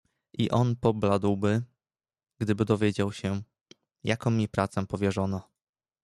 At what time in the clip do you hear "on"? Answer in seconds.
0.51-0.75